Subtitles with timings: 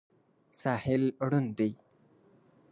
[0.61, 1.71] ساحل ړوند دی.